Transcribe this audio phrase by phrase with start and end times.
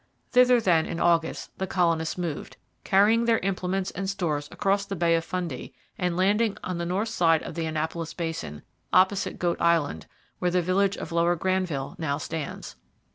[0.31, 5.13] Thither, then, in August the colonists moved, carrying their implements and stores across the Bay
[5.13, 10.07] of Fundy, and landing on the north side of the Annapolis Basin, opposite Goat Island,
[10.39, 12.77] where the village of Lower Granville now stands.